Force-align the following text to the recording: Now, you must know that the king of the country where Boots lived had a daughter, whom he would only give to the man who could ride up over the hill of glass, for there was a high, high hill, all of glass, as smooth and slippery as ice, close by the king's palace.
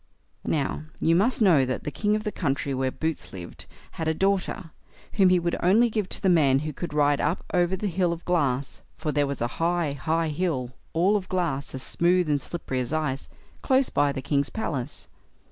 Now, 0.47 0.85
you 0.99 1.15
must 1.15 1.43
know 1.43 1.63
that 1.63 1.83
the 1.83 1.91
king 1.91 2.15
of 2.15 2.23
the 2.23 2.31
country 2.31 2.73
where 2.73 2.89
Boots 2.89 3.31
lived 3.33 3.67
had 3.91 4.07
a 4.07 4.15
daughter, 4.15 4.71
whom 5.13 5.29
he 5.29 5.37
would 5.37 5.55
only 5.61 5.91
give 5.91 6.09
to 6.09 6.19
the 6.23 6.27
man 6.27 6.57
who 6.65 6.73
could 6.73 6.91
ride 6.91 7.21
up 7.21 7.45
over 7.53 7.75
the 7.75 7.85
hill 7.85 8.11
of 8.11 8.25
glass, 8.25 8.81
for 8.97 9.11
there 9.11 9.27
was 9.27 9.41
a 9.41 9.47
high, 9.61 9.91
high 9.93 10.29
hill, 10.29 10.71
all 10.93 11.15
of 11.15 11.29
glass, 11.29 11.75
as 11.75 11.83
smooth 11.83 12.27
and 12.27 12.41
slippery 12.41 12.79
as 12.79 12.91
ice, 12.91 13.29
close 13.61 13.89
by 13.91 14.11
the 14.11 14.23
king's 14.23 14.49
palace. 14.49 15.07